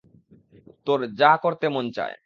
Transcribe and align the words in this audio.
তোর 0.87 0.99
যা 1.15 1.31
করতে 1.37 1.65
মন 1.69 1.85
চায়। 1.91 2.15